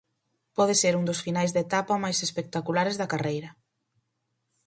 [0.57, 3.49] Pode ser un dos finais de etapa máis espectaculares da carreira.